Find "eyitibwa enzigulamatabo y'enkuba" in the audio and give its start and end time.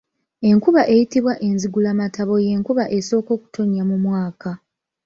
0.93-2.83